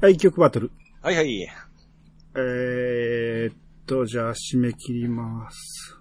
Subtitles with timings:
[0.00, 0.70] はい、曲バトル。
[1.02, 1.42] はいはい。
[2.36, 5.98] えーっと、じゃあ締め切ります。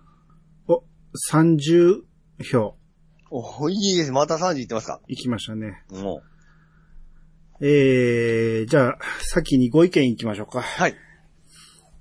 [0.68, 0.84] お、
[1.32, 2.02] 30
[2.52, 2.76] 票
[3.32, 4.12] お、いいです。
[4.12, 5.02] また3時いってますか？
[5.08, 5.84] いきましたね。
[5.90, 6.22] も
[7.60, 10.60] えー、じゃあ、先にご意見いきましょうか。
[10.60, 10.62] う。
[10.62, 10.96] はい。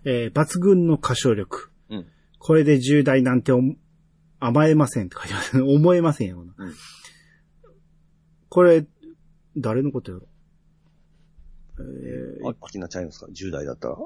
[0.05, 1.71] えー、抜群の歌唱力。
[1.89, 2.07] うん。
[2.39, 3.61] これで10代なんてお
[4.39, 5.63] 甘えませんって書いてます。
[5.65, 6.41] 思えませんよ。
[6.41, 6.75] うん
[8.49, 8.87] これ、
[9.57, 10.29] 誰のことやろ？
[11.79, 13.97] えーあ、明菜ちゃいますか ?10 代だったら。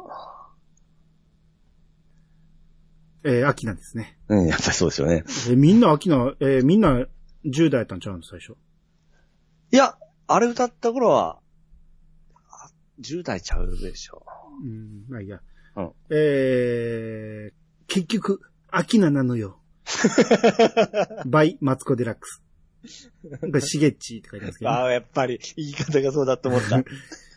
[3.22, 4.18] えー、明菜なんですね。
[4.28, 5.24] うん、やっぱりそうですよね。
[5.26, 7.06] えーみんな明菜、えーみんな
[7.44, 8.54] 10代やったんちゃうの最初？
[9.72, 9.96] いや、
[10.26, 11.38] あれ歌った頃は、
[12.50, 12.70] あ
[13.00, 14.24] 10代ちゃうでしょ。
[14.62, 15.40] うん、まあいいや。
[15.76, 17.52] うんえー、
[17.86, 18.40] 結局、
[18.70, 19.60] 明菜なのよ。
[21.26, 22.42] by、マツコデラックス。
[23.42, 24.76] なんか、しげっちって書いてますけど、ね。
[24.76, 26.82] ああ、やっぱり、言い方がそうだと思った。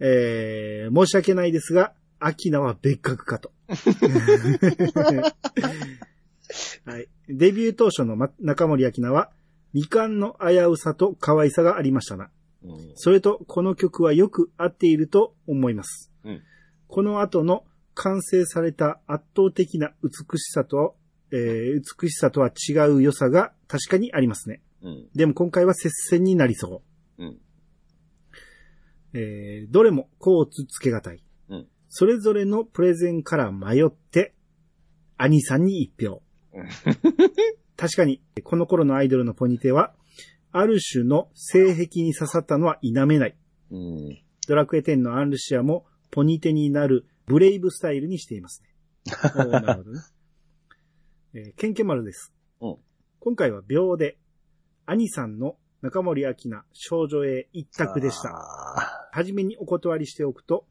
[0.00, 3.52] えー、申し訳ないですが、秋菜は別格かと。
[6.84, 7.08] はい。
[7.28, 9.30] デビュー当初のま中森明菜は、
[9.72, 12.30] 未完の危うさと可愛さがありましたな。
[12.64, 16.12] うんそれと、この曲はよく合っていると思います。
[16.24, 16.42] うん
[16.88, 20.94] この後の完成された圧倒的な美しさと、
[21.30, 24.60] えー美しさとは違う良さが確かにありますね。
[24.82, 25.08] うん。
[25.14, 26.91] でも今回は接戦になりそう。
[29.14, 29.20] うん。
[29.20, 31.22] えーどれもコーツつけがたい。
[31.48, 34.34] うんそれぞれのプレゼンから迷って、
[35.18, 36.22] 兄さんに一票。
[37.76, 39.92] 確かに、この頃のアイドルのポニテは、
[40.52, 43.36] ある種の性癖に刺さったのは否めない。
[43.70, 44.18] うん。
[44.48, 48.68] ドラクエ10のアンルシアもポニテになるブレイブスタイルにしていますね。
[49.50, 50.00] なるほどね。
[51.34, 52.32] えー、ケンケマルです。
[52.60, 52.76] うん
[53.20, 54.18] 今回は秒で、
[54.84, 58.91] 兄さんの中森明菜少女へ一択でした。
[59.12, 59.18] た。
[59.18, 60.66] はじめにお断りしておくと、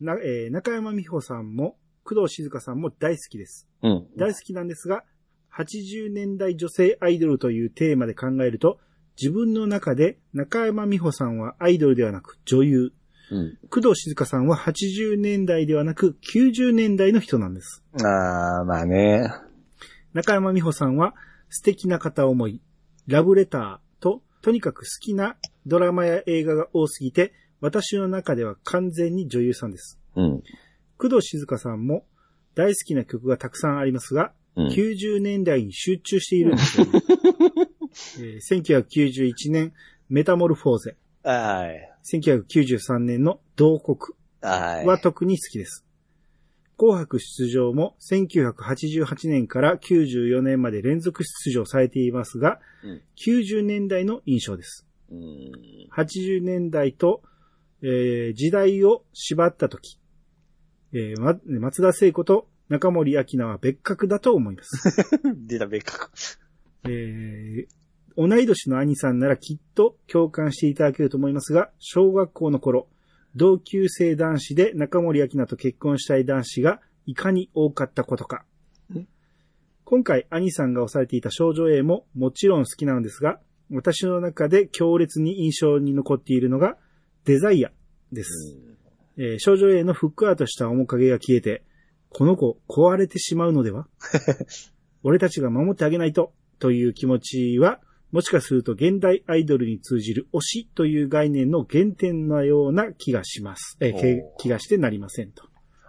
[0.00, 3.66] な、えー中山美穂さんも、工藤静香さんも大好きです。
[3.82, 4.06] うん。
[4.16, 5.04] 大好きなんですが、
[5.56, 8.78] 80年代女性アイドルというテーマで考えると、
[9.20, 12.92] 自分の中で中山美穂さんはアイドルではなく女優、
[13.30, 13.58] うん。
[13.70, 17.82] 工藤静香さんは80年代ではなく90年代の人なんです。
[18.04, 19.28] ああ、まあね。
[20.12, 21.14] 中山美穂さんは
[21.48, 22.60] 素敵な片思い、
[23.06, 25.36] ラブレターと、とにかく好きな
[25.66, 29.98] ドラマや映画が多すぎて、私の中では完全に女優さんです。
[30.14, 30.42] うん。
[30.98, 32.04] 工藤静香さんも
[32.54, 34.66] 大好きな曲がたくさんありますが、うん。
[34.68, 36.86] 90年代に集中しているんですよ、
[38.20, 39.72] えー1991年、
[40.08, 40.96] メタモルフォーゼ。
[41.22, 41.92] はい。
[42.12, 44.86] 1993年の同国はい。
[44.86, 45.84] は特に好きです。
[46.78, 54.86] 紅白出場も1988年から94年まで連続出場されていますが、うん90年代の印象です。
[55.10, 55.52] うん。
[55.96, 57.22] 80年代と、
[57.88, 60.00] えー時代を縛ったとき、
[60.92, 65.06] えーま松田聖子と中森明菜は別格だと思います。
[65.46, 66.10] 出た、別格。
[66.84, 67.86] えー
[68.18, 72.88] 同い年の兄さんならきっと共感していただけると思いますが、小学校の頃、
[73.34, 78.46] 同級生男子で中森明菜と結婚したい男子がいかに多かったことか
[78.94, 79.06] ん。
[79.84, 83.38] 今回兄さんが押されていた少女 A ももちろん好きなのですが、
[83.70, 86.78] 私の中で強烈に印象に残っているのが
[87.26, 87.72] デザイア
[88.12, 88.56] です。
[89.18, 91.64] えー少女 A のふっくらとした面影が消えて、
[92.10, 93.88] この子壊れてしまうのでは？
[95.02, 97.80] 俺たちが守ってあげないと、という気持ちは、
[98.12, 103.76] もしかすると現代アイドルに通じる推しという概念の原点のような気がします。
[103.80, 105.42] えー気がしてなりませんと。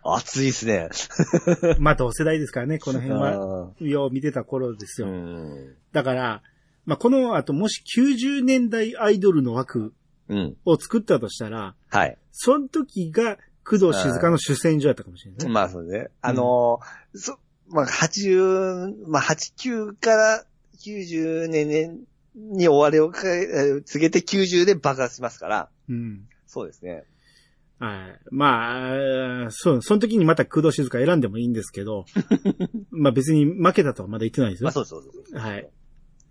[0.03, 0.89] 熱いっすね。
[1.77, 5.07] まあ同世代ですからね、この辺は、あよう見てた頃ですよ。
[5.09, 5.75] ん。
[5.91, 6.41] だから、
[6.85, 9.93] まあこの後もし90年代アイドルの枠
[10.29, 10.57] うん。
[10.65, 12.17] を作ったとしたら、はい。
[12.31, 15.53] その時が工藤静香の主戦場やったかもしれないね。
[15.53, 16.09] まあそうね。
[16.21, 17.39] あのーそ、
[17.69, 20.45] まあ80、まあ89から
[20.79, 21.99] 90年
[22.35, 26.21] に終わりをかえー告げて90で爆発しますから、うん。
[26.45, 27.03] そうですね。
[27.79, 28.19] はい。
[28.31, 32.05] まあ、そう、その時にまた工藤静香選んでもいいんですけど、
[32.89, 34.65] まあ別に負けたとはまだ言ってないですよ。
[34.65, 35.39] まあそうそうそう。
[35.39, 35.69] はい。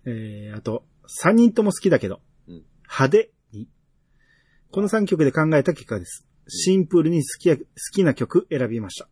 [0.06, 0.84] えー、あと、
[1.22, 3.35] 3人とも好きだけど、うん派手に。
[4.70, 6.26] この3曲で考えた結果です。
[6.48, 9.08] シンプルに好きや好きな曲選びました。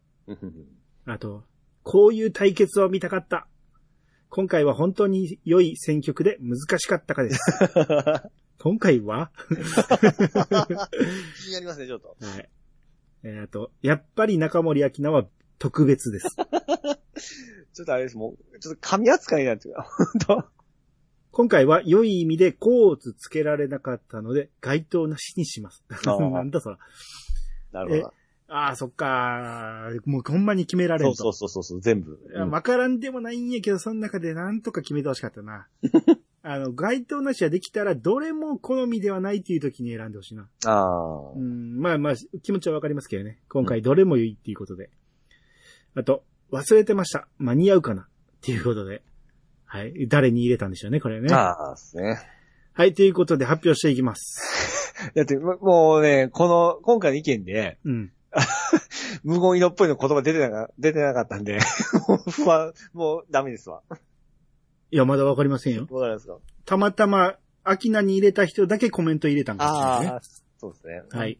[1.06, 1.44] あと、
[1.82, 3.46] こういう対決を見たかった。
[4.30, 7.40] 今回は本当に良い選曲で難しかったかです。
[8.58, 9.30] 今回は？
[9.48, 9.54] 気
[11.48, 12.16] になりますね、ちょっと。
[12.20, 12.50] はい。
[13.22, 15.26] えー、あと、やっぱり中森明菜は
[15.58, 16.36] 特別です。
[17.74, 19.74] ちょっとあれです、もう、ちょっと神扱いになってる。
[19.76, 20.44] 本当
[21.34, 25.84] 今回は良い意味でコーツつけられなかったので、該当なしにします。
[26.06, 26.78] なんだそら。
[27.72, 28.14] なるほど。
[28.46, 29.90] ああ、そっか。
[30.04, 31.16] もうほんまに決められると。
[31.16, 32.20] そうそうそうそう、全部。
[32.32, 35.66] いやわからんでもないんやけど、その中でなんとか決めてほしかったな。
[36.46, 40.48] あの、該当なしはできたら、どれも好みではないっていう時に選んでほしいな。
[40.66, 41.38] ああう。
[41.40, 43.40] ん、まあまあ、気持ちはわかりますけどね。
[43.48, 44.90] 今回どれもいいっていうことで。
[45.96, 46.22] あと、
[46.52, 47.26] 忘れてました。
[47.38, 48.06] 間に合うかなっ
[48.40, 49.02] ていうことで。
[49.64, 50.08] はい。
[50.08, 51.32] 誰に入れたんでしょうね、これね。
[51.34, 52.18] ああ、ですね。
[52.72, 55.04] はい、ということで発表していきます。
[55.14, 58.12] だって、ももうね、この、今回の意見で、うん。
[59.22, 61.58] 無言色っぽいの言葉出てなか出てなかったんで、
[62.08, 63.82] もう不安、もうダメですわ。
[64.90, 65.86] いや、まだわかりませんよ。
[65.90, 70.08] わかりますかたまたま、アキナに入れた人だけコメント入れたんかもしれないね。
[70.08, 70.20] ああ、
[70.58, 71.02] そうですね。
[71.10, 71.26] は。
[71.26, 71.38] い。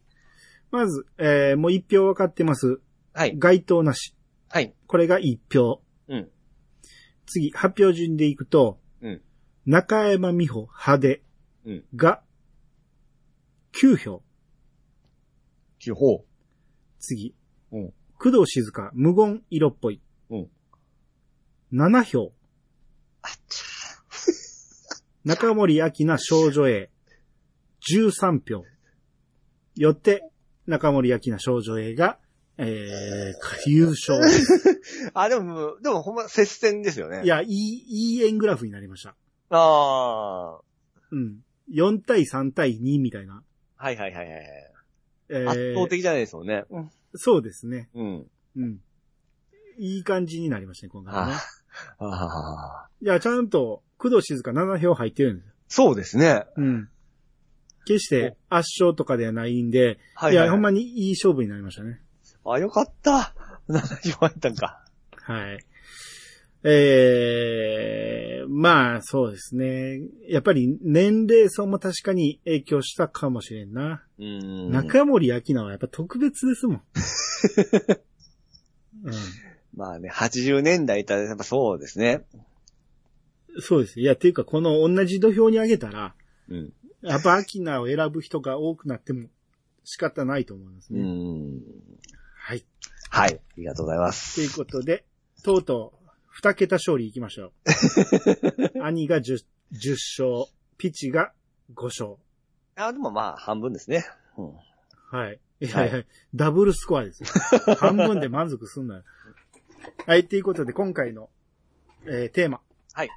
[0.70, 2.81] まず、えー、もう一票分かってます。
[3.12, 3.38] はい。
[3.38, 4.15] 該当なし。
[4.49, 4.75] はい。
[4.87, 5.82] これが一票。
[6.09, 6.31] うん。
[7.26, 9.23] 次、発表順でいくと、うん。
[9.67, 11.23] 中山美穂派手
[11.65, 11.85] うん。
[11.97, 12.23] が
[13.73, 14.23] 9票。
[15.79, 16.25] 基本。
[16.99, 17.35] 次、
[17.73, 17.94] うん。
[18.19, 20.00] 工藤静香無言色っぽい。
[20.31, 20.50] うん。
[21.73, 22.32] 7票。
[23.23, 23.65] あっち
[25.25, 26.91] 中森明菜少女 A。
[27.91, 28.62] 13票。
[29.75, 30.31] よって、
[30.67, 32.19] 中森明菜少女 A が、
[32.56, 34.25] えー、優勝。
[34.25, 34.29] ゃ。
[35.15, 37.23] あ、でも、でもほんま接戦ですよね。
[37.25, 37.27] い。
[37.27, 39.17] や、いい、いい円グラフになりました。
[39.51, 40.61] ああ。
[41.11, 41.41] うん。
[41.73, 43.43] 4対3対2みたいな。
[43.77, 44.43] はいはいはいはい。
[45.31, 46.65] えー圧倒的じゃないですもんね。
[46.71, 46.91] うん。
[47.15, 47.89] そうですね。
[47.95, 48.27] うん。
[48.56, 48.81] うん。
[49.79, 51.35] いい感じになりましたね、今回はね。
[51.99, 52.89] あ あ。
[53.01, 55.53] いや、ちゃんと、工藤静香7票入ってるんですよ。
[55.69, 56.47] そうですね。
[56.56, 56.89] うん。
[57.87, 62.01] 決して圧勝とかではないんで、はいいや、ほんまにいい勝負になりましたね。
[62.46, 63.35] あ、よかった。
[63.69, 64.85] 7票入ったんか。
[65.12, 65.64] はい。
[66.67, 70.00] えー、まあ、そうですね。
[70.29, 74.02] やっぱり年齢層も確かに影響したかもしれんな。
[74.19, 74.70] うーん。
[74.70, 76.82] 中森明菜はやっぱ特別ですもん。
[79.76, 82.25] まあね、80年代いたらやっぱそうですね。
[83.55, 84.00] うん、そうです。
[84.00, 86.14] いや、っていうか、この同じ土俵に上げたら、
[86.49, 86.73] うん。
[87.02, 89.29] やっぱ明菜を選ぶ人が多くなっても
[89.85, 91.02] 仕方ないと思いますうね。
[91.02, 91.61] ん。
[93.15, 93.29] はい。
[93.29, 93.35] はい。
[93.35, 94.13] ありがとうございまという
[94.49, 94.57] す。
[94.57, 95.05] ことで、
[95.45, 97.53] とうとう、二桁勝利いきましょ
[98.77, 98.83] う。
[98.83, 99.93] 兄が 10, 10
[100.43, 101.33] 勝、ピチが
[101.75, 102.17] 5勝。
[102.75, 104.05] あ、でもまあ、半分ですね。
[104.37, 104.53] うん。
[105.11, 105.39] はい。
[105.61, 107.29] いやいや、ダブルスコアですよ。
[107.79, 109.05] 半分で満足すんなよ。
[110.07, 111.31] はい、ということで、今回の、
[112.07, 112.61] えーテーマ。
[112.93, 113.11] はい。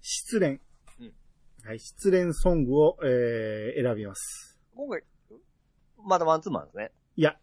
[0.00, 0.60] 失恋。
[0.98, 1.14] うん
[1.64, 4.58] はい、失恋ソングを、えー選びます。
[4.74, 5.04] 今回、
[6.04, 6.90] まだワンツーマンですね。
[7.14, 7.38] いや。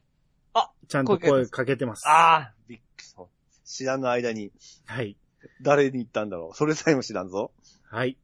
[0.53, 2.07] あちゃんと声かけてます。
[2.07, 3.23] ああ、びっくりした。
[3.65, 4.51] 知らぬ間に、
[4.85, 5.17] はい。
[5.61, 6.55] 誰に言ったんだろう。
[6.55, 7.51] それさえも知らんぞ。
[7.89, 8.17] はい。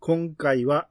[0.00, 0.88] 今回は、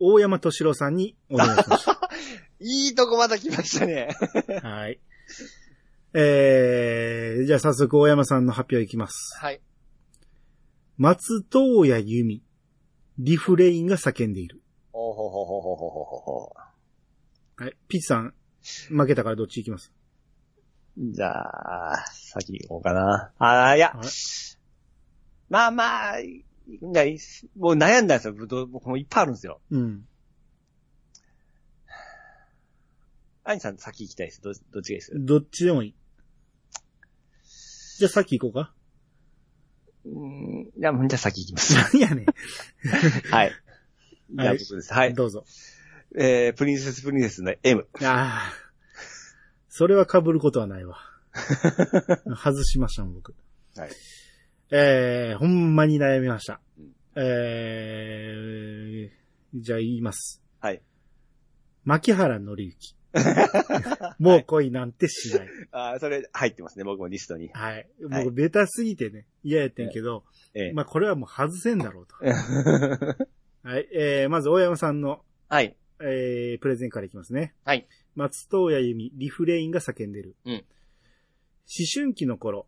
[0.00, 1.86] 大山敏郎さんにお願いしまし
[2.60, 4.08] いいとこまた来ましたね。
[4.46, 4.60] た。
[4.68, 5.00] はい。
[6.12, 9.36] えー、じゃあ早速大山さんの発表いきます。
[9.38, 9.60] はい。
[10.96, 12.42] 松任谷由実、
[13.18, 14.62] リフレインが叫んでいる。
[14.92, 16.54] おほほほほほほほほ。
[17.56, 17.76] はい。
[17.88, 18.34] ピッチさん、
[18.88, 19.92] 負けたからどっち行きます？
[20.96, 23.32] じゃあ、先行こうかな。
[23.38, 24.08] ああ、いやはい。
[25.48, 26.44] まあまあ、い
[26.94, 27.04] や
[27.58, 28.34] もう悩んだんですよ。
[28.46, 29.60] ど僕もいっぱいあるんですよ。
[29.70, 30.06] うん。
[33.44, 34.40] アニさん先行きたいです。
[34.40, 35.12] どどっちがいいです？
[35.14, 35.94] どっちでもいい。
[37.98, 38.72] じゃあさっき行こうか。
[40.06, 40.12] うー
[40.68, 40.70] ん。
[40.78, 41.74] じゃあ、じゃあ先行きます。
[41.92, 42.26] 何やねん。
[43.30, 43.52] はい。
[44.36, 44.94] はい僕です。
[44.94, 45.14] はい。
[45.14, 45.44] どうぞ。
[46.16, 47.86] えー、プリンセスプリンセスの M。
[48.02, 48.52] ああ。
[49.68, 50.98] それは被ることはないわ。
[52.36, 53.34] 外しましたもん、僕。
[53.76, 53.90] はい。
[54.70, 56.94] えー、ほんまに悩みましたうん。
[57.16, 60.40] えー、じゃあ言います。
[60.60, 60.80] はい。
[61.84, 62.94] 牧原紀之。
[64.18, 65.48] もう恋なんてしない。
[65.72, 66.84] あーそれ入ってますね。
[66.84, 67.50] 僕もリストに。
[67.52, 67.88] はい。
[68.08, 72.14] はいもうベタすぎてね、嫌やってんけど、ええまあこれはもう外せんだろうと。
[73.62, 73.88] はい。
[73.92, 75.76] えー、まず大山さんの、はい。
[76.04, 77.54] えー、プレゼンからいきますね。
[77.64, 77.86] はい。
[78.14, 80.36] 松任谷由実、リフレインが叫んでる。
[80.44, 80.64] うん
[81.66, 82.66] 思春期の頃、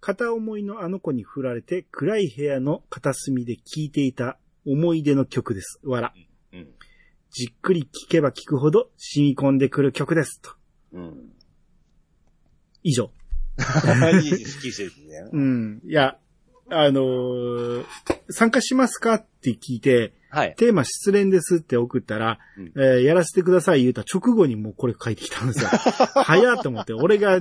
[0.00, 5.80] 片思いのあの子に振られて暗い部屋の片隅で聴いていた思い出の曲です。
[5.84, 6.14] わら。
[6.52, 6.68] うん。
[7.30, 10.40] じっくり聴けば聴くほど染み込んでくる曲です。
[10.40, 10.50] と。
[10.94, 11.32] うん。
[12.82, 13.10] 以上。
[14.22, 14.56] いいです。
[14.56, 15.28] 好きしてるね。
[15.30, 15.82] うん。
[15.84, 16.18] いや、
[16.68, 17.84] あのー
[18.30, 19.14] 参加しますか？
[19.14, 20.54] って聞いて、はい。
[20.56, 25.68] テーマ失恋ですって送ったら、うんえーやらせてください言うた直後にもうこれ書いてきたんですよ。
[26.24, 27.40] 早っと思って、俺が、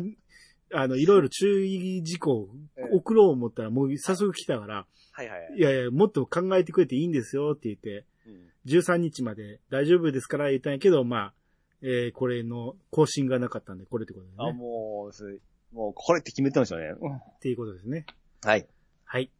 [0.74, 2.50] あの、いろいろ注意事項
[2.92, 5.56] 送ろう思ったらもう早速来たから、ははいはい。
[5.58, 11.34] いやいや、もっと考えてくれていいんですよって言って、うん13日まで大丈夫ですから言ったんやけど、まあ、
[11.82, 14.54] えーこれの更新がなかったんで、これってことですあ、ね。
[14.54, 15.38] もう、それ
[15.72, 17.00] もう、これって決めてましたよね。
[17.02, 18.06] うんっていうことですね。
[18.44, 18.68] はい。
[19.06, 19.32] はい。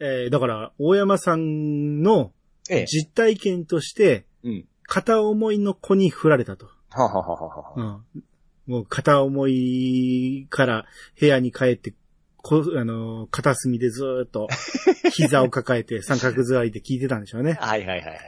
[0.00, 2.32] えーだから、大山さんの
[2.68, 2.86] ええ。
[2.86, 4.68] 実体験として、うん。
[4.84, 6.66] 片思いの子に振られたと。
[6.90, 8.02] ははははは。
[8.14, 8.24] うん。
[8.66, 10.86] もう片思いから
[11.18, 11.94] 部屋に帰って、
[12.36, 14.48] こあのー片隅でずーっと
[15.12, 17.54] 膝を抱えて三角座りで聞いてたんでしょうね。
[17.54, 18.18] はいはいはいはい。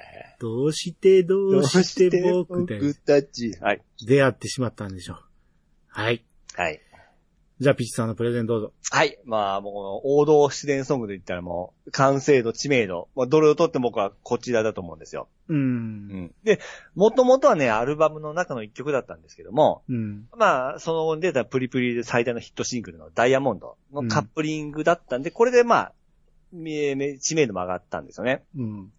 [0.40, 3.52] どうしてどうして僕たち？
[3.60, 3.82] はい。
[4.06, 5.18] 出会ってしまったんでしょう。
[5.88, 6.24] はい。
[6.54, 6.80] はい。
[7.60, 8.72] じゃあピッチさんのプレゼンどうぞ。
[8.90, 9.18] はい。
[9.26, 15.28] まあ、もう王道自然ソングで言ったらもう、完成度、知名度、まあ、どれをとっても僕はこちらだと思うんですよ。
[15.48, 15.54] う。
[15.54, 16.34] うんん。
[16.42, 16.58] で、
[16.94, 20.26] もともとはね、アルバムの中の一曲だったんですけども、うん。
[20.38, 25.92] まあ、その後に出たプリプリで最大のヒットシングルのダイヤモンドのカップリングだったんで、これでまあ、
[26.54, 28.42] 知名度も上がったんですよね。
[28.56, 28.92] うん。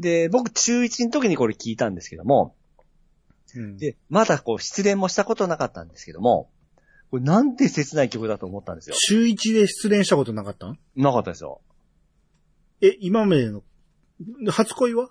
[0.00, 2.54] で、僕中1の時にこれ聞いたんですけども、
[3.54, 3.76] うん。
[3.76, 6.48] で、まだこう失恋もしたことなかったんですけども、
[7.10, 8.96] これなんて切ない曲だと思ったんですよ。
[8.98, 10.78] 週一で失恋したことなかったん？
[10.96, 11.60] なかったですよ。
[12.80, 13.62] え、今までの、
[14.50, 15.10] 初恋は？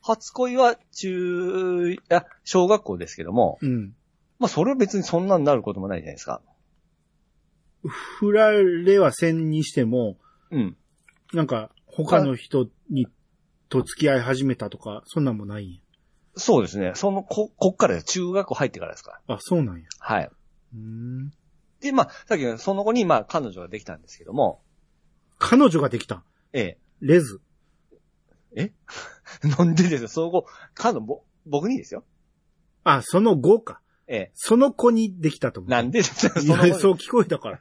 [0.00, 3.94] 初恋は中、いや、小学校ですけども、うん。
[4.38, 6.42] まあそれは別にそんなになることもないじゃないですか。
[8.18, 10.16] 振られはせんにしても、
[10.50, 10.76] うん。
[11.32, 13.06] なんか、他の人に、
[13.68, 15.80] と付き合い始めたとか、そんなんもないんや。
[16.36, 16.92] そうですね。
[16.94, 19.36] その、こ、こっからです中学校入ってからですから。
[19.36, 19.86] あ、そうなんや。
[19.98, 20.30] はい。
[20.74, 21.32] うーん。
[21.80, 24.62] で、まあ、さっきのその後に、まあ、彼女ができたんですけども、
[25.38, 26.22] 彼女ができた？
[26.52, 27.40] えレズ。
[28.56, 28.62] え？
[28.62, 28.72] え
[29.58, 32.04] なんでですよ、その後、彼女、ぼ、僕にですよ。
[32.84, 33.80] あ、その後か。
[34.06, 35.70] えその子にできたと思う。
[35.70, 37.60] なんでですよ、そそう聞こえたから。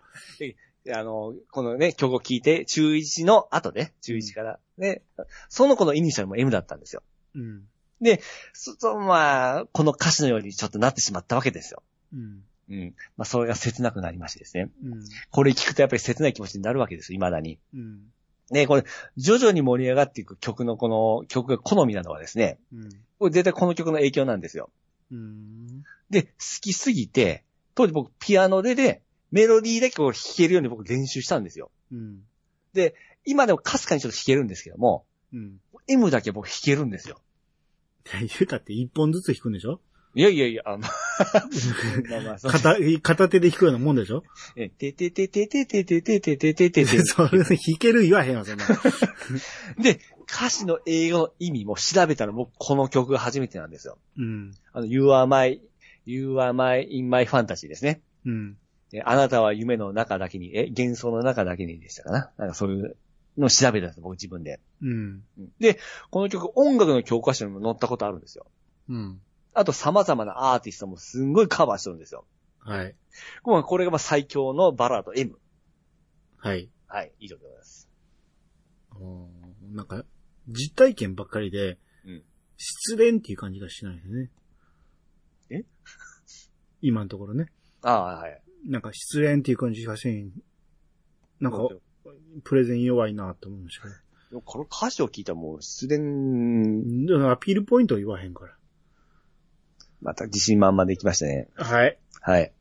[0.95, 5.01] あの、このね、曲を聴いて、中1の後ね、中1から、ね、
[5.47, 7.03] その子のイニシャルも M だったんですよ。
[7.35, 7.63] うん。
[8.51, 11.83] そ、そまあ、この歌詞のようにちょっとなってしまったわけですよ。
[12.13, 12.43] うん。
[12.69, 12.95] うん。
[13.17, 14.71] まあ、それが切なくなりましてですね。
[14.83, 15.03] うん。
[15.31, 17.59] これ聞くとやっぱり切ない気持ちになるわけですよ、未だに。
[17.73, 18.01] うん。
[18.51, 18.83] ね、これ、
[19.17, 22.89] 徐々に盛り上がっていく曲のこの曲が好みなのはですね、うん。
[23.19, 24.69] これ絶対この曲の影響なんですよ。
[25.11, 25.83] うん。
[26.09, 26.29] で、好
[26.61, 27.43] きすぎて、
[27.75, 29.01] 当時僕ピアノでで、
[29.31, 31.71] メロディーだけこう弾けるように僕練習したんですよ。
[31.91, 32.21] うん。
[33.25, 35.57] 今でもかすかにちょっと弾けるんですけども、うん。
[35.87, 37.19] M だけ僕弾けるんですよ。
[38.11, 39.79] 言うたって一本ずつ弾くんでしょ？
[40.15, 40.91] いやいやいや、あまあ、
[42.09, 44.23] まあまあ、そう片、片手で弾くようなもんでしょ？
[44.55, 48.65] え、てててててててててててててそれ弾ける言わへんわ、そんな。
[49.81, 49.99] で、
[50.31, 53.97] 歌詞の英語の意味も調べたら僕この曲が初めてなんですよ。
[54.17, 54.51] うん。
[54.71, 55.61] あの、You are my,
[56.05, 58.01] You are my, in my fantasy ですね。
[58.25, 58.57] うん。
[58.93, 62.31] えあなたは夢の中だけに、え、幻想の中だけにでしたかな？
[62.37, 62.95] なんかそういう
[63.39, 64.59] のを調べたんです、僕自分で。
[64.83, 65.23] うん。
[65.59, 65.79] で、
[66.11, 68.45] この曲、音楽の教科書にも載ったことあるんですよ。
[68.89, 69.19] うん。
[69.53, 72.25] あと様々なアーティストもすんごいカバーしてるんですよ。
[72.59, 72.95] はい。
[73.45, 75.37] まあこれがまあ最強のバラード M。
[76.37, 76.69] はい。
[76.87, 77.89] はい、以上でございます。
[79.71, 80.05] なんか、
[80.47, 82.23] 実体験ばっかりで、うん
[82.55, 84.29] 失恋っていう感じがしないですね。
[85.49, 85.65] え？
[86.81, 87.51] 今のところね。
[87.81, 88.41] ああ、はい。
[88.65, 90.31] なんか失恋っていう感じがせん。
[91.39, 91.81] なんかで、
[92.43, 93.87] プレゼン弱いなと思いました
[94.29, 95.97] けもこの歌詞を聞いたらもう失恋、
[97.29, 98.57] アピールポイントを言わへんから。
[100.03, 101.47] また自信満々できましたね。
[101.55, 101.97] はい。
[102.21, 102.53] はい。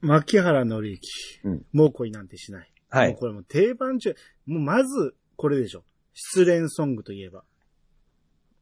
[0.00, 1.00] 牧原紀之。
[1.44, 2.72] うんもう恋なんてしない。
[2.90, 3.08] はい。
[3.10, 4.14] もうこれもう定番中、
[4.46, 5.84] もうまず、これでしょ。
[6.14, 7.44] 失恋ソングといえば。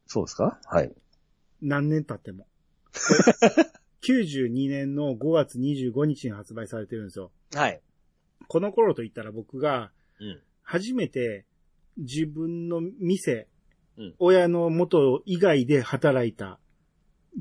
[0.07, 0.59] そうですか？
[0.64, 0.93] はい。
[1.62, 2.47] 何年経っても。
[4.07, 7.33] 92年の5月25日に発売されてるんですよ。
[7.55, 7.81] はい。
[8.49, 9.90] この頃と言ったら僕が
[10.21, 10.40] うん。
[10.62, 11.45] 初めて
[11.97, 13.49] 自分の店、
[13.97, 16.59] うん親の元以外で働いた、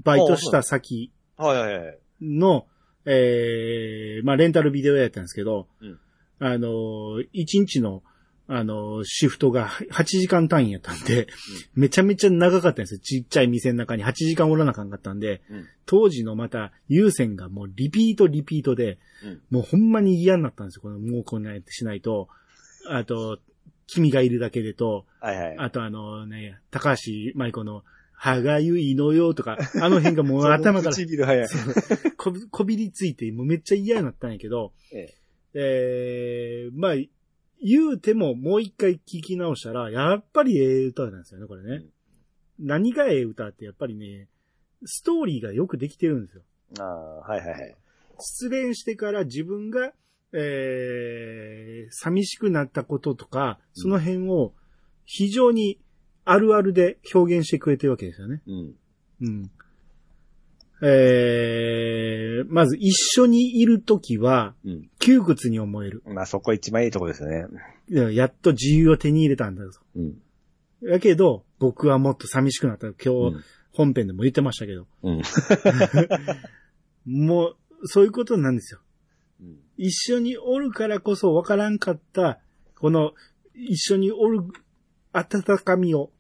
[0.04, 1.98] バイトした先はいはいはい。
[2.22, 2.66] の、
[3.06, 6.00] えー、まあ、レンタルビデオ屋やったんですけど、うん
[6.40, 8.04] あのー、1日の、
[8.48, 11.28] あのー、シフトが8時間単位やったんで、
[11.76, 13.00] めちゃめちゃ長かったんですよ。
[13.00, 20.82] ちっちゃい店の中に8時間おらなあかんかったんで、うん当時のまた優先がもうリピートリピートで、うんもうほんまに嫌になったんですよ。
[20.82, 22.28] このもうこんなやってしないと、
[22.90, 23.40] あと、
[23.88, 25.56] 君がいるだけでと、はいはい。
[25.58, 27.84] あとあのね、高橋舞子の、
[28.16, 31.50] 歯がゆいのよとか、あの辺がもう頭から 唇、はいはい。
[32.18, 35.14] こび こびりついて、もうめっちゃ嫌になったんやけど、え
[35.54, 36.96] えー、まあ、
[37.62, 41.86] 言うてももう一回聞き直したら、やっぱりええ歌なんですよね、これね。
[42.60, 44.28] 何がええ歌ってやっぱりね、
[44.86, 46.44] ストーリーがよくできてるんですよ。
[46.80, 47.76] ああ、はいはいはい。
[48.20, 49.94] 失恋してから自分が、
[50.32, 54.54] えー、寂しくなったこととか、その辺を
[55.06, 55.80] 非常に
[56.26, 58.42] あるあるで表現してくれてるわけですよね。
[58.48, 58.76] うん。
[59.22, 59.52] うん。
[60.84, 64.90] えー、まず一緒にいるときはうん。
[65.00, 66.04] 窮屈に思える。
[66.06, 67.46] まあそこ一番いいとこですよね。
[67.90, 69.80] いややっと自由を手に入れたんだと。
[69.96, 70.18] うん。
[70.82, 72.88] やけど、僕はもっと寂しくなった。
[72.88, 74.88] 今日うん、本編でも言ってましたけど。
[75.04, 75.22] うん。
[77.06, 78.82] もう、そういうことなんですよ。
[79.42, 82.40] うん一緒におるからこそ分からんかった、
[82.76, 83.14] この、
[83.54, 84.42] 一緒におる
[85.12, 86.15] 温かみをうん。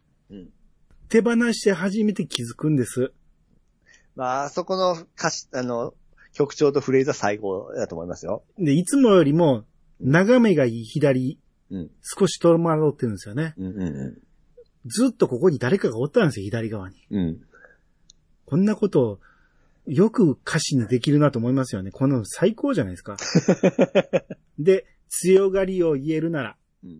[1.15, 3.13] 手放して初めて気づくんです。
[4.17, 5.93] まあ、そこの歌詞、あの、
[6.33, 8.43] 曲調とフレーズは最高だと思いますよ。
[8.57, 9.63] で、いつもよりも、
[10.01, 11.39] 眺めがいい左、
[11.71, 11.91] うん。
[12.01, 13.53] 少し戸惑ってるんですよね。
[13.57, 14.17] うんうん
[14.87, 16.97] ずっとここに誰かがおったんですよ、左側に。
[17.09, 17.19] うん。
[17.19, 17.41] うん。
[18.45, 19.19] こんなこと、
[19.87, 21.91] よく歌詞にできるなと思いますよね。
[21.91, 23.15] この最高じゃないですか。
[24.59, 26.99] で、強がりを言えるなら、うん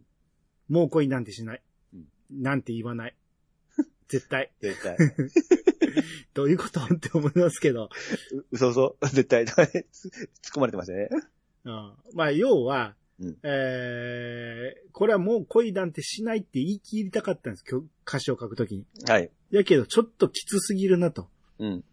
[0.70, 1.62] もう恋なんてしない。
[1.94, 2.06] うん
[2.42, 3.16] なんて言わない。
[4.08, 4.52] 絶対。
[4.62, 4.98] 絶対。
[6.34, 7.90] どういうことって思いますけど。
[8.32, 8.98] う嘘嘘。
[9.02, 9.46] 絶対。
[9.46, 9.54] 突っ
[10.54, 11.10] 込まれてましたね。
[11.66, 17.64] うんまあ、要は、うんえー、これはもう恋なんてしないって言い切りたかったんです。
[18.06, 18.86] 歌詞を書くときに。
[19.08, 19.32] はい。
[19.52, 21.30] やけど、ちょっときつすぎるなと。
[21.60, 21.84] うん。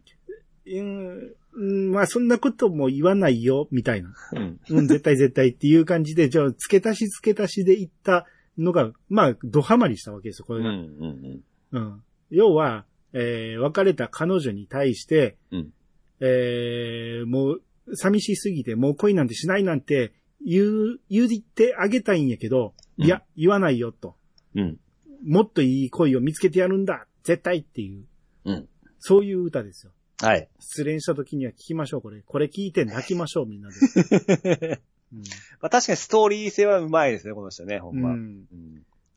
[0.65, 4.13] うん、うんまあ、そんなことも言わないよ、みたいな。
[4.33, 4.59] うん。
[4.69, 8.27] うん、絶対絶対っていう感じで、じゃあ、付け足し付け足しでいった
[8.57, 10.61] のが、まあ、ドハマりしたわけですよ、こうん。
[10.61, 10.73] うれが。
[10.73, 11.41] ん。
[11.73, 12.03] うん。
[12.29, 15.73] 要は、えー、別れた彼女に対して、うん
[16.19, 17.61] えー、もう、
[17.95, 20.13] 寂しすぎて、もう恋なんてしないなんて、
[20.45, 24.15] 言う、言ってあげたいんやけど、うんいや、言わないよ、と。
[24.55, 24.79] うん。
[25.25, 28.05] もっといい恋を見つけてやるんだ絶対っていう、
[28.45, 28.69] うん。
[28.99, 29.91] そういう歌ですよ。
[30.21, 30.47] はい。
[30.59, 32.21] 失恋した時には聞きましょう、これ。
[32.21, 33.75] これ聞いて泣きましょう、みんなで。
[35.11, 35.19] うん
[35.61, 38.11] まあ確かにストーリー性はうまいですね、この人ね、ほんま。
[38.11, 38.45] ううん。
[38.45, 38.47] ん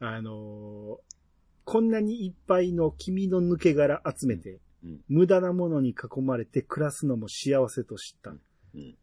[0.00, 1.15] あのー
[1.66, 8.30] こんなにいっぱいの君の抜け殻集めて、うん無駄なものに囲まれて暮らすのも幸せと知った。
[8.30, 8.34] う
[8.78, 8.94] ん。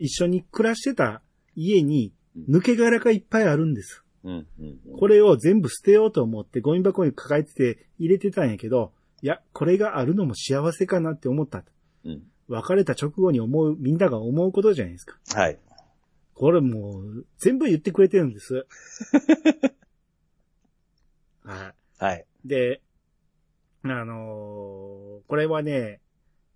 [0.00, 1.22] 一緒に暮らしてた
[1.54, 4.02] 家にうん抜け殻がいっぱいあるんです。
[4.98, 8.92] これを全部捨てようと思ってゴミ箱に抱えてて入れてたんやけど、
[9.22, 11.62] いや、これがあるのも幸せかなって思った。
[12.04, 12.24] うん。
[12.48, 15.18] 別れた直後に思う、みんなが思うことじゃないですか。
[15.34, 15.58] はい。
[16.34, 18.66] これもう、全部言ってくれてるんです。
[21.44, 21.74] はい。
[21.98, 22.24] はい。
[22.44, 22.80] で、
[23.82, 26.00] あのーこれはね、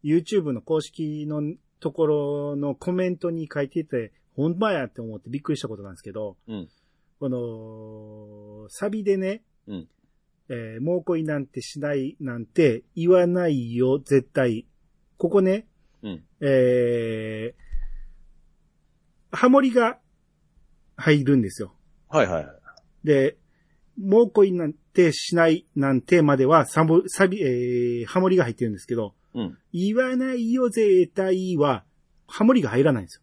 [0.02, 1.42] YouTube の公式の
[1.80, 6.68] ところのコメントに書いてて、ほんまやって思ってびっくりしたことなんですけど、うん。
[7.20, 9.88] この、サビでね、うん
[10.48, 14.66] えーもう恋なんてしないなんて言わないよ、絶対。
[15.18, 15.66] ここね、
[16.02, 16.24] うん。
[16.40, 19.98] えー、ハモリが
[20.96, 21.74] 入るんですよ。
[22.08, 22.56] はいはいはい。
[23.04, 23.36] で、
[24.00, 29.58] もう恋なんてしないなんてまではサボ、サビ、えー、ハモリが入ってるんですけど、うん。
[29.72, 31.84] 言わないよ絶対は、
[32.26, 33.22] ハモリが入らないんですよ。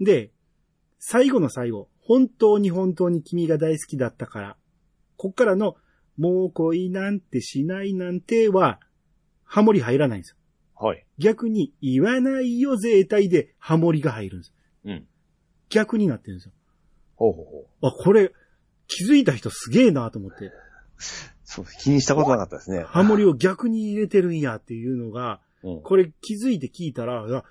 [0.00, 0.04] うん。
[0.04, 0.30] で、
[0.98, 4.56] 最後の最後、本当に本当に君が大好きだったから、
[5.16, 5.76] こっからの、
[6.18, 8.80] もう恋なんてしないなんては、
[9.44, 10.36] ハモリ入らないんですよ。
[10.74, 11.06] はい。
[11.18, 14.54] 逆に、言わないよ絶対でハモリが入るんです。
[14.84, 15.06] うん。
[15.68, 16.52] 逆になってるんですよ。
[17.16, 17.86] ほうほうほう。
[17.86, 18.32] あ、これ、
[18.86, 20.52] 気づいた人すげえなと思って。
[21.44, 22.84] そう、気にしたことなかったですね。
[22.84, 25.82] ハモリを逆に入れてるんやっていうのが、うん。
[25.82, 27.44] これ気づいて聞いたら、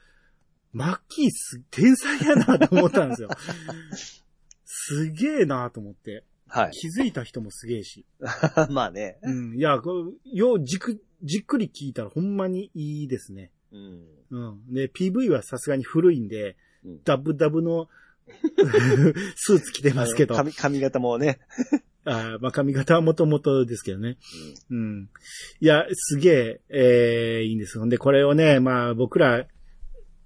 [0.74, 3.30] マッキーす、天才やなと思ったんですよ。
[4.66, 6.24] すげえなと思って。
[6.48, 6.72] はい。
[6.72, 8.06] 気づいた人もすげえし。
[8.70, 9.20] まあね。
[9.22, 9.58] うん。
[9.58, 13.52] いや、こうよう、じく、じっくり聞いたらほんまにいいですね。
[13.72, 14.06] うん。
[14.32, 14.40] う
[14.70, 14.74] ん。
[14.74, 17.90] で、PV はさすがに古いんで、うんダブダブの
[19.36, 21.40] スーツ着てますけど、髪、髪型もね。
[22.04, 24.18] あーまあ髪型はもともとですけどね。
[24.72, 25.10] うん。
[25.60, 27.88] いや、すげえ、えー、いいんですよ。
[27.88, 29.46] で、これをね、まあ僕ら、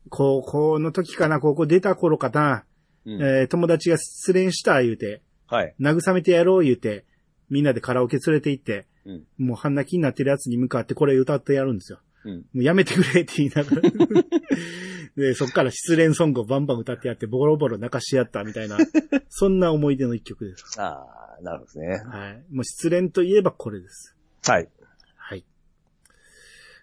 [0.09, 2.63] 高校の時かな、高校出た頃かな、
[3.05, 3.21] うん。
[3.21, 5.75] えー友達が失恋した言うて、はい。
[5.79, 7.05] 慰めてやろう言うて、
[7.49, 9.23] みんなでカラオケ連れて行って、うん。
[9.37, 11.99] もう半泣きになってるやつに向かってこれ歌ってやるんですよ。
[12.25, 12.37] うん。
[12.37, 13.81] もうやめてくれって言いながら。
[15.15, 18.77] で、そっから失恋ソングをバンバン歌ってやって、ボロボロ泣かし合ったみたいな、
[19.29, 20.63] そんな思い出の一曲です。
[20.81, 21.87] ああ、なるほどですね。
[22.05, 22.45] はい。
[22.51, 24.15] もう失恋といえばこれです。
[24.45, 24.69] はい。
[25.15, 25.45] はい。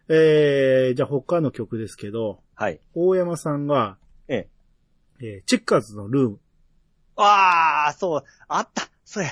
[0.09, 2.81] えー、じゃあ他の曲ですけど、はい。
[2.95, 4.49] 大山さんが、え
[5.21, 5.27] え。
[5.27, 6.41] えーチェッカーズのルーム。
[7.17, 8.89] ああ、そう、あった。
[9.05, 9.31] そうや。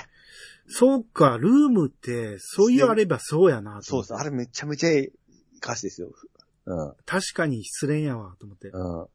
[0.67, 4.17] そうか、ルームって、そう言わればそうやなとそうそう。
[4.19, 5.09] あれめちゃめちゃいい
[5.61, 6.09] 歌詞ですよ。
[6.65, 6.93] うん。
[7.05, 8.69] 確かに失恋やわ、と思って。
[8.69, 9.07] うん。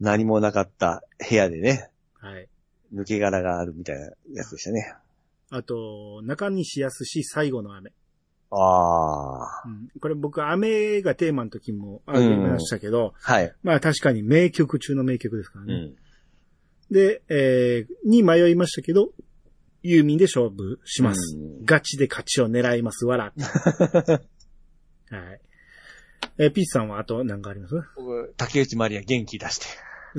[0.00, 2.48] 何もなかった部屋でね、はい。
[2.94, 4.94] 抜け殻があるみたいなやつでしたね。
[5.50, 7.92] あと、中西康最後の雨。
[8.50, 9.62] ああ。
[9.66, 13.52] うん、これ僕、雨がテーマの時もありましたけど、はい。
[13.62, 15.74] まあ確かに名曲中の名曲ですからね。
[15.74, 15.96] うん。
[16.90, 19.10] で、えー、に迷いましたけど、
[19.82, 21.36] ユーミンで勝負します。
[21.36, 23.32] うんガチで勝ちを狙います、わら。
[23.36, 24.20] は
[25.32, 25.40] い。
[26.38, 27.74] えーピーチさんはあと何かあります？
[27.96, 29.66] 僕、竹内まりや元気出して。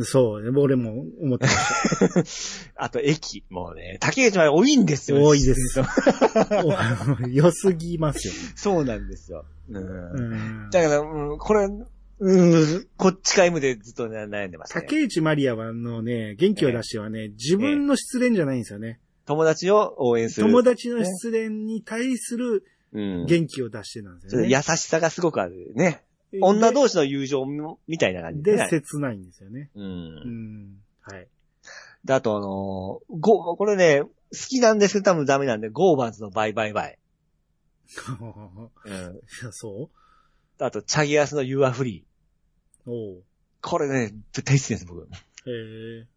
[0.03, 3.45] そうね、俺も思ってまし あと、駅。
[3.49, 5.23] もうね、竹内まり多いんですよ。
[5.23, 5.79] 多いです
[7.31, 8.33] 良すぎますよ。
[8.55, 9.45] そうなんですよ。
[9.69, 9.77] うん。
[9.77, 11.67] うんだから、うん、これ、
[12.19, 12.45] う
[12.81, 14.85] ん、こっちか M でずっとね悩んでましたね。
[14.85, 18.99] 竹内まりやはのね、元気を出してはね、自分の失恋じゃないんですよね。
[19.25, 20.47] 友達を応援する。
[20.47, 22.63] 友達の失恋に対する
[22.95, 23.25] うん。
[23.25, 24.47] 元気を出してなんですよね。
[24.47, 26.01] 優しさがすごくあるね。
[26.41, 27.45] 女同士の友情
[27.87, 28.69] みたいな感じで、で。
[28.69, 29.69] 切ないんですよね。
[29.75, 29.79] う。
[29.79, 30.77] うんん。
[31.01, 31.27] はい。
[32.05, 36.97] で、あとあのーゴ、これね、好きなんですけど多分ダメなんで、ゴーバンズのバイバイバイ。
[38.85, 39.21] うん。
[39.51, 39.89] そ
[40.59, 42.03] あと、チャギアスの You Are Free。
[42.85, 43.23] うおう
[43.61, 45.03] これね、大好きです、僕。
[45.03, 45.07] へ
[46.01, 46.07] え。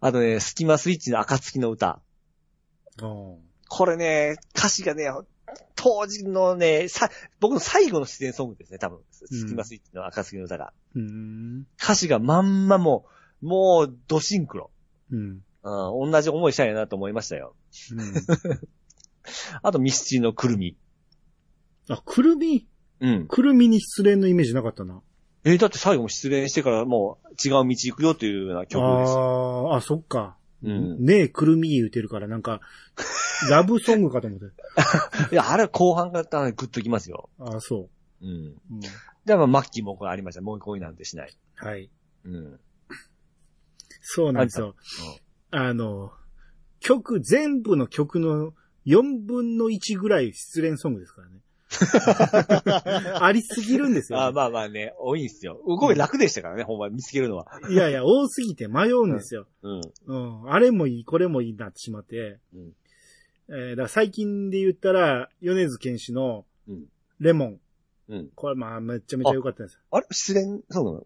[0.00, 2.00] あとね、スキマスイッチの暁の歌。
[3.02, 3.38] おう
[3.72, 5.08] これね、歌詞がね、
[5.82, 7.08] 当時のね、さ、
[7.40, 9.00] 僕の最後の出演ソングですね、多分。
[9.10, 10.74] スキマスイッチの暁の歌が。
[10.94, 11.66] うん。
[11.82, 13.06] 歌詞がまんまも
[13.42, 14.70] う、もう、ドシンクロ。
[15.10, 15.42] うん。
[15.62, 17.54] うん、同じ思いしたいなと思いましたよ。
[17.92, 18.14] うん。
[19.62, 20.76] あと、ミスチルのくるみ。
[21.88, 22.68] あ、くるみ、
[23.00, 23.26] うん。
[23.26, 25.00] くるみに失恋のイメージなかったな。
[25.44, 30.36] えーだって最後も失恋してからもう違う道行くよっていうような曲ですあ、あ、そっか。
[30.62, 31.04] うん。
[31.04, 32.60] ねえ、くるみ言うてるから、なんか、
[33.48, 34.46] ラブソングかと思って。
[35.32, 37.30] いや、あれ後半からグッときますよ。
[37.38, 37.88] ああ、そ
[38.20, 38.28] うん。
[38.28, 38.32] う。
[38.70, 38.80] うん。
[39.24, 40.42] で、まあ、マッキーもこれありました。
[40.42, 41.36] もう恋なんてしない。
[41.56, 41.90] はい。
[42.24, 42.60] うん。
[44.02, 44.74] そうなんですよ。
[45.50, 46.12] あの、
[46.80, 48.52] 曲、全部の曲の
[48.86, 51.40] 4分の1ぐらい失恋ソングですからね。
[53.20, 55.56] ありすぎるんですよ、あまあまあね、多いんですよ。
[55.64, 57.46] これ楽でしたからね、ほんま見つけるのは。
[57.70, 59.46] いやいや、多すぎて迷うんですよ。
[59.62, 59.80] うん。
[60.06, 60.14] う
[60.46, 60.52] ん。
[60.52, 62.38] あれもいい、これもいいなってしまって。
[62.54, 62.72] うん
[63.52, 66.84] えーだから最近で言ったら、米津玄師のうん、
[67.18, 67.60] レモン。
[68.08, 68.30] うん。
[68.34, 69.80] これまあ、めちゃめちゃ良かったです。
[69.90, 70.62] あれ失恋？
[70.70, 71.04] そうなの？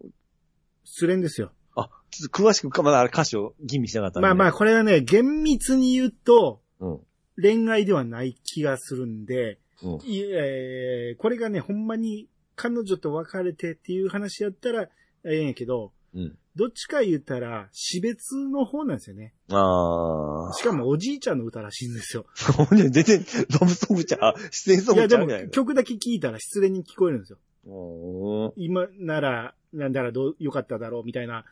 [0.83, 1.51] 失恋ですよ。
[1.75, 6.99] あ、ちょっと詳しくか、まだあれ歌詞を吟味しなかったんでまあまあ、これはね、厳密に言うと、うん。
[7.41, 9.99] 恋愛ではない気がするんで、うん。
[10.03, 14.89] いえーこれがね、ほんまに彼女と別れてっていう話やったら、
[15.23, 16.37] ええんやけど、うん。
[16.55, 19.33] どっちか言ったら、死別の方なんですよね。
[19.49, 22.25] あしかもおじいちゃんの歌らしいんですよ。
[22.49, 22.53] あ。
[22.63, 23.25] ほんで、全然、
[23.59, 25.49] ラブソングちゃう、出演ソンいや、でもグちゃうみたいな。
[25.49, 27.39] 曲だけ聴いたら失恋に聞こえるんですよ。
[27.67, 31.43] う今なら、なんだらどう、よかっただろうみたいな、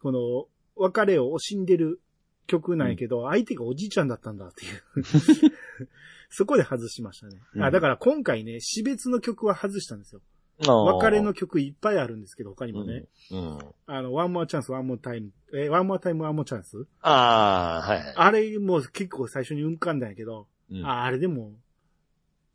[0.00, 2.00] この、別れを惜しんでる
[2.46, 4.82] 曲なんやけど、相手がおじいちゃんだったんだっていう。
[6.30, 7.38] そこで外しましたね。
[7.58, 10.20] あ、うんだから今回ね、死別の曲は外したんですよ。
[10.60, 10.84] ん。
[10.96, 13.04] 別れの曲いっぱいあるんですけど、他にもね。
[13.30, 13.38] うん。
[13.38, 13.58] うん。
[13.86, 16.86] あの、 One more chance、One more time、え、 One more time、One more chance？
[17.00, 18.14] ああ、はいはい。
[18.16, 21.52] あれも結構最初に浮かんだんやけど、うんああれでも、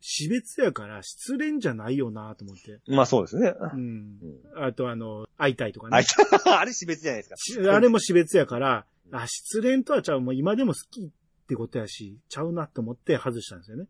[0.00, 2.80] 死別やから失恋じゃないよなと思って。
[2.86, 3.54] まあそうですね。
[3.74, 4.18] うん。
[4.56, 6.06] うんあとあの、会いたいとかあねい。
[6.50, 7.36] あれ死別じゃないですか。
[7.36, 11.10] しあれも死別やから、あ、失恋とはちゃう、もう今でも好きっ
[11.46, 13.86] てことやし、ちゃうなと思って外したんですよね。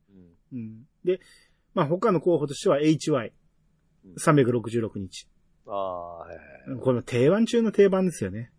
[0.52, 0.86] うんうん。
[1.04, 1.20] で、
[1.74, 3.32] まあ他の候補としては HY
[4.04, 4.14] うん。
[4.14, 5.28] 366日。
[5.66, 6.36] ああ、はい
[6.70, 6.80] はい。
[6.80, 8.50] この定番中の定番ですよね。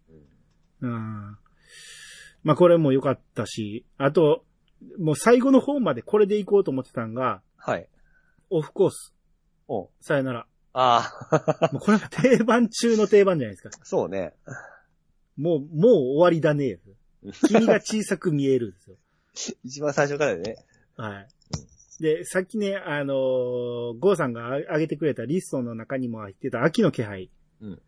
[0.82, 1.38] うん。
[2.44, 4.44] まあこれも良かったし、あと、
[4.98, 7.88] もう最後の方までこれで行こうと思ってたんが、はい。
[8.50, 9.14] オフコース。
[9.68, 10.48] おうさよなら。
[10.74, 13.86] ああ、 もうこれは定番中の定番じゃないですか。
[13.86, 14.34] そうね。
[15.40, 16.80] もう、もう終わりだね。
[17.48, 18.98] 君が小さく見えるんですよ。
[19.64, 20.56] 一番最初からね。
[20.96, 21.28] はい。
[22.02, 27.32] で、さっきね、あのーゴーさんが挙げてくれたリストの中にも入ってた秋の気配。
[27.62, 27.82] うん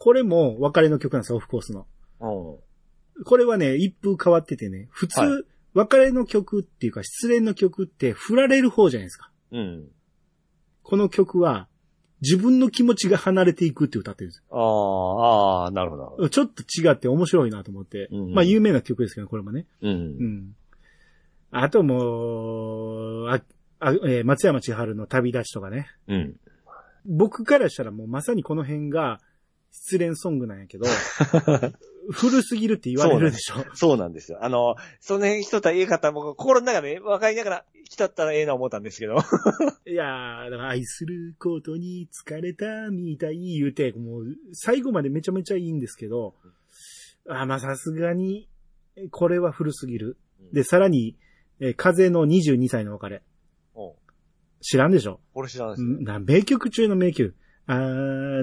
[0.00, 1.88] これも別れの曲なんですよ、オフコースの。
[2.20, 3.24] うん。
[3.24, 5.44] これはね、一風変わっててね、普通、はい
[5.74, 9.30] 別れの曲っていうか失恋の曲って振られる方じゃないですか。
[9.52, 9.88] うん。
[10.82, 11.68] この曲は、
[12.20, 16.16] 自分の気持ちが離れていくって歌ってるんですああ、ああ、なるほど。
[16.18, 16.28] よ。
[16.28, 18.08] ちょっと違って面白いなと思って。
[18.10, 19.66] うんまあ有名な曲ですけど、これもね。
[19.82, 19.88] う。
[19.88, 20.56] うんん。
[21.50, 23.40] あともう、あ、
[23.80, 25.88] あえー松山千春の旅立ちとかね。
[26.08, 26.36] うん。
[27.06, 29.20] 僕からしたらもうまさにこの辺が、
[29.70, 30.86] 失恋ソングなんやけど、
[32.10, 33.64] 古すぎるって言われるでしょ。
[33.74, 34.38] そうなんですよ。
[34.42, 39.16] あの、その辺一た言い方も心の中で分かりながら来たったらええな思ったんですけど。
[39.86, 46.34] いやー、だから愛することに疲れたみたい言うて、もう最後までめちゃめちゃいいんですけど、
[47.28, 48.48] あーまあさすがに、
[49.10, 50.16] これは古すぎる。
[50.52, 51.16] で、さらに、
[51.60, 53.22] えー風の22歳の別れ。
[54.60, 55.20] 知らんでしょ？
[55.34, 56.04] これ知らないですね。
[56.04, 57.36] な名曲中の名曲。
[57.66, 57.78] あ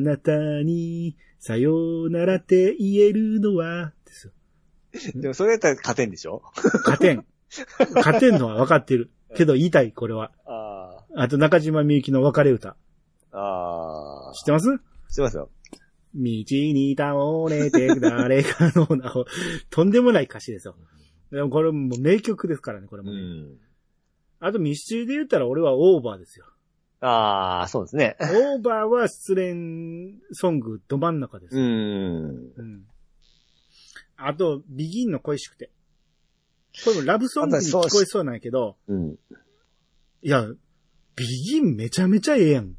[0.01, 4.33] なたに、さようならって言えるのは、ですよ。
[5.21, 6.41] でもそれやったら勝てんでしょ？
[6.55, 7.23] 勝てん。
[7.93, 9.11] 勝てんのは分かってる。
[9.37, 10.31] けど言いたい、これは。
[10.47, 12.75] ああと中島みゆきの別れ歌。
[13.31, 13.37] あ。
[13.37, 14.33] ああ。
[14.33, 14.65] 知ってます？
[14.65, 15.51] 知ってますよ。
[16.15, 17.13] 道に倒
[17.47, 19.27] れて誰かの名を。
[19.69, 20.75] とんでもない歌詞ですよ。
[21.31, 23.19] でもこれもう名曲ですからね、これうもね。
[23.19, 23.57] ん。
[24.39, 26.45] あとミスチルで言ったら俺はオーバーですよ。
[27.01, 28.15] ああ、そうですね。
[28.19, 31.65] オーバーは失恋ソングど真ん中ですうよ。
[31.65, 31.69] ん。
[32.55, 32.83] うん。
[34.17, 35.69] あと、ビギンの恋しくて。
[36.83, 39.11] これもラブソングに聞こえそうなんやけど、うん。
[40.21, 40.45] いや、
[41.15, 42.75] ビギンめちゃめちゃええやん。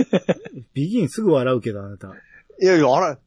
[0.74, 2.08] ビギンすぐ笑うけど、あなた。
[2.60, 3.18] いやいや、あら、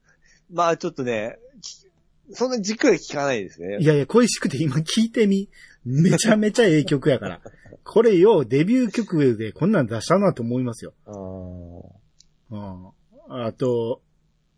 [0.51, 1.84] まあちょっとね、き
[2.31, 3.77] そんなじっくり聞かないですね。
[3.79, 5.49] いやいや、恋しくて今聞いてみ。
[5.83, 7.41] めちゃめちゃええ曲やから。
[7.83, 10.93] これようデビュー曲でこんなん出したなと思いますよ。
[11.05, 11.95] あー
[12.51, 13.45] うん。
[13.45, 14.01] あと、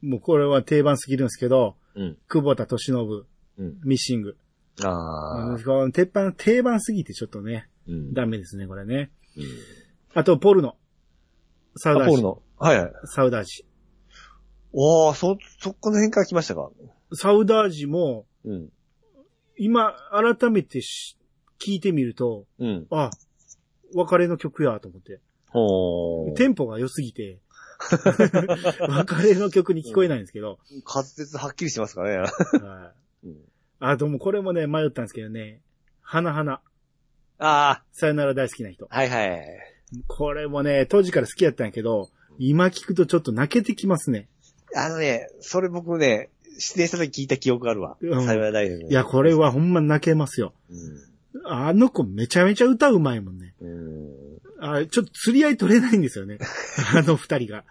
[0.01, 2.17] もうこれは定番すぎるんですけど、うん。
[2.29, 3.79] 久保田敏信、うん。
[3.83, 4.37] ミッシング。
[4.83, 5.59] ああ。
[5.63, 8.13] この鉄板、定番すぎてちょっとね、うん。
[8.13, 9.11] ダメですね、これね。
[9.35, 9.43] うん
[10.13, 10.75] あと、ポルノ。
[11.75, 12.09] サウダージ。
[12.09, 12.41] あポールの。
[12.57, 12.91] はいはい。
[13.05, 13.67] サウダージ。
[14.73, 16.71] おー、そ、そこの辺から来ましたか。
[17.13, 18.69] サウダージも、うん。
[19.57, 21.17] 今、改めてし
[21.59, 22.87] 聞いてみると、うん。
[22.91, 23.09] あ、
[23.93, 25.19] 別れの曲やと思って。
[26.35, 27.39] テンポが良すぎて、
[28.89, 32.17] 別れの曲に聞こえないんですけど、滑舌はっきりしてますからね。
[32.17, 32.93] は
[33.23, 33.37] いうん
[33.79, 35.61] あ、でもこれもね、迷ったんですけどね、
[36.01, 36.61] 花々、
[37.37, 38.87] あさよなら大好きな人。
[38.89, 39.43] あ、はいはい。
[40.07, 44.27] これもね、当時から好きやったんやけど、今聞くとちょっと泣けてきますね。
[44.75, 47.97] あのね、それ僕ね、出演した時聞いた記憶があるわ。
[48.01, 50.53] うん幸いないや、これはほんま泣けますよ。
[51.45, 53.53] あの子めちゃめちゃ歌うまいもんね。
[53.61, 54.07] うん。
[54.59, 56.39] あちょっと釣り合い取れないんですよね。
[56.95, 57.63] あの二人が。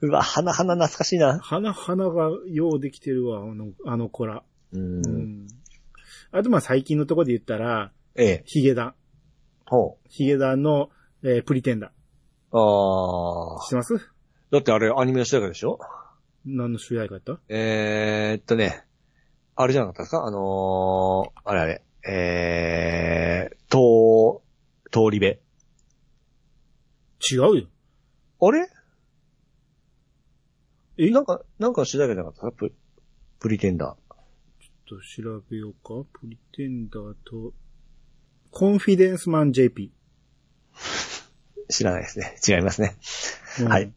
[0.00, 1.38] うわ、花々懐かしいな。
[1.40, 4.42] 花々がようできてるわ、あの、あの子ら。
[4.72, 4.78] う。
[4.78, 5.46] うんん。
[6.32, 8.42] あとまあ最近のところで言ったら、ええ。
[8.46, 8.94] ヒゲダン。
[9.66, 10.90] ほヒゲダンの、
[11.22, 11.90] えープリテンダー。
[12.56, 13.58] う。
[13.60, 13.94] あ知ってます？
[14.50, 15.78] だってあれアニメの主題歌でしょ？
[16.46, 17.40] 何の主題歌やった？
[17.48, 18.84] えーっとね、
[19.56, 20.24] あれじゃなかったですか？
[20.24, 24.42] あのー、あれあれ、えー、と
[24.90, 25.26] 通り部。
[27.30, 27.66] 違うよ。
[28.40, 28.66] あれ？
[30.96, 31.10] え？
[31.10, 32.56] なんか、なんかの主題歌じゃなかった？
[32.56, 32.72] プ
[33.38, 33.96] プリテンダ
[34.86, 36.08] ちょっと調べようか。
[36.20, 37.52] プリテンダーと、
[38.50, 39.92] コンフィデンスマン JP。
[40.74, 41.66] ー。
[41.72, 42.36] 知らないですね。
[42.46, 42.96] 違いますね。
[43.60, 43.92] うんはい。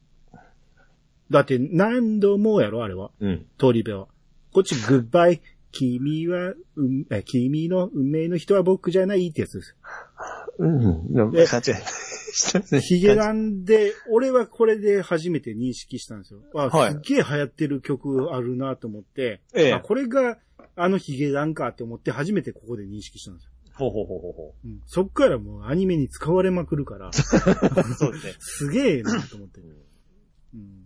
[1.30, 3.12] だって何度もやろ、あれは。
[3.20, 3.46] うん。
[3.58, 4.08] 通り部は。
[4.52, 5.42] こっち、グッバイ。
[5.72, 9.76] 君は、うん、え君の運命の人は僕じゃないってやつです。
[10.60, 11.14] うん。
[11.14, 11.74] でもえ勘違い。
[12.34, 16.42] してますねヒゲダンで、俺はこれで初めて認識したんですよ。
[16.56, 20.38] あ、はいすっげえ流行ってる曲あるなと思って、ええあ、これが
[20.76, 23.50] あのヒゲダンかって思って初めてここで認識したんですよ。
[23.76, 27.14] ほうほうほうほうほうん、そっからもうアニメに使われまくるから、う。
[27.14, 28.34] そうですね。
[28.40, 29.62] すげえなと思って。
[29.62, 30.83] うん。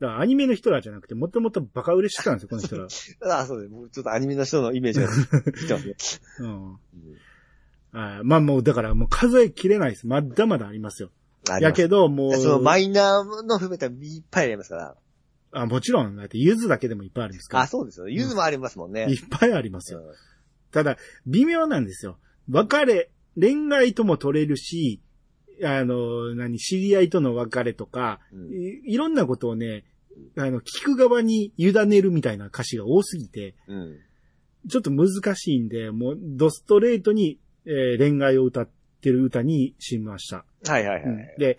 [0.00, 2.86] だからアニメの人らじゃなくて、もともとバカ売れしてたんですよ、この人ら。
[3.34, 3.70] あ あ、そうです。
[3.70, 5.08] 僕ちょっとアニメの人のイメージが
[5.52, 5.96] 来てますね。
[6.40, 6.78] うん。
[7.92, 10.06] あまあもう、だからもう数えきれないです。
[10.06, 11.10] まだまだありますよ。
[11.50, 14.96] あやけど、もう、そのマイナーの含めたらいっぱいありますから。
[15.50, 17.62] あ、もちろん、だって、ゆずだけでもいっぱいあるんですから。
[17.64, 18.08] あ、そうですよ。
[18.08, 19.06] ゆずもありますもんね。
[19.08, 20.00] いっぱいありますよ。
[20.00, 20.14] うん
[20.70, 22.18] ただ、微妙なんですよ。
[22.50, 25.00] 別れ、恋愛とも取れるし、
[25.64, 29.84] あの、何、知り合いとの別れとか、うんいいろんなことをね、
[30.36, 33.98] あの、聞く側に委ねるみたいな歌詞が多すぎて、うん。
[34.68, 38.68] ちょっと難しいんで、もう、ドストレートに、えー恋愛を歌っ
[39.00, 40.44] てる歌にしました。
[40.66, 41.02] はいはいはい。
[41.02, 41.58] うんで、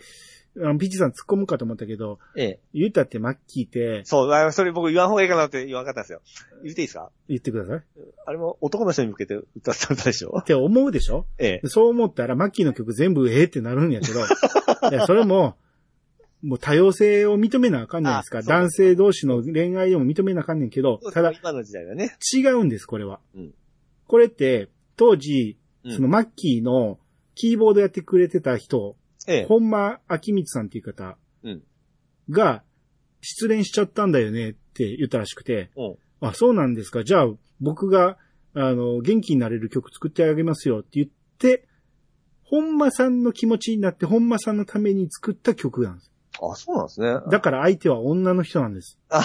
[0.62, 2.60] あのピッチさん突っ込むかと思ったけど、ええ。
[2.74, 6.22] 言ったってマッキーって、そう、あそれ僕言わん方がいいかなって言わんかったんですよ。
[6.64, 7.12] 言っていいですか？
[7.28, 7.78] 言ってください。
[7.78, 7.82] っ
[8.26, 10.42] あれも男の人に向けて歌った歌でしょ？
[10.46, 11.26] て思うでしょ？
[11.38, 11.68] ええ。
[11.68, 14.20] そう思ったら、マッキーの曲全部ええってなるんやけど、
[14.92, 15.56] いや、それも、
[16.42, 18.42] もう多様性を認めなあかんないですか？
[18.42, 22.18] 男性同士の恋愛でも認めなあかんねんけど、ただ今の時代だね。
[22.34, 23.20] 違うんです、これは。
[23.36, 23.54] うん
[24.08, 26.98] これって、当時、うんそのマッキーの
[27.36, 28.96] キーボードやってくれてた人、
[29.30, 29.46] ええ。
[29.46, 31.64] 本間明光さんっていう方うん
[32.30, 32.64] が、
[33.22, 36.28] 失恋しちゃったんだよねって言ったらしくて、うん。
[36.28, 37.04] あ、そうなんですか。
[37.04, 37.28] じゃあ、
[37.60, 38.18] 僕が、
[38.54, 41.68] あの、元気になれる曲作ってあげますよって言って、
[42.44, 46.12] 本間さんの気持ちになって本間さんのために作った曲なんです。
[46.42, 47.20] あ、そうなんですね。
[47.30, 48.98] だから相手は女の人なんです。
[49.10, 49.22] あ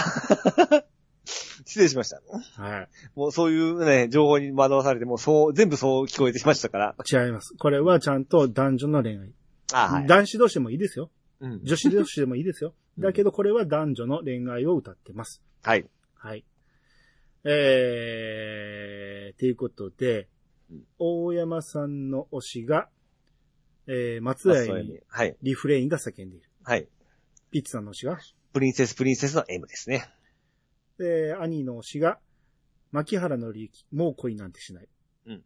[1.66, 2.20] 失礼しました。
[2.62, 2.88] はい。
[3.16, 6.94] もうそういうね、情報に惑わされて、もうそう、全部そう聞こえてきましたから。
[7.10, 7.54] 違います。
[7.58, 9.32] これはちゃんと男女の恋愛。
[9.72, 10.06] あはい。
[10.06, 11.10] 男子同士でもいいですよ。
[11.40, 11.60] うん。
[11.64, 12.70] 女子同士でもいいですよ。
[12.70, 15.42] うんだけどこれは男女の恋愛を歌ってます。
[15.64, 15.84] はい。
[16.14, 16.44] はい。
[17.42, 20.28] えー、ということで
[20.70, 22.88] うん、大山さんの推しが、
[23.86, 25.36] えー、松田屋にはい。
[25.42, 26.50] リフレインが叫んでいる。
[26.62, 26.88] はい。
[27.50, 28.18] ピッツさんの推しが、
[28.52, 30.08] プリンセスプリンセスの M ですね。
[30.98, 32.18] で、兄の推しが、
[32.92, 34.88] 牧原のりゆき、もう恋なんてしない。
[35.26, 35.42] うん。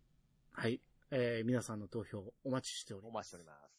[0.53, 0.81] はい。
[1.11, 3.11] えー、皆さんの投票お待ちしております。
[3.11, 3.78] お待ちしております。